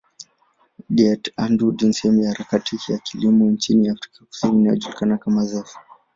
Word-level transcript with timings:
Die 0.95 1.21
Antwoord 1.45 1.81
ni 1.83 1.93
sehemu 1.93 2.21
ya 2.21 2.29
harakati 2.29 2.79
ya 2.87 2.97
kilimo 2.99 3.45
nchini 3.45 3.89
Afrika 3.89 4.25
Kusini 4.25 4.59
inayojulikana 4.59 5.17
kama 5.17 5.45
zef. 5.45 5.75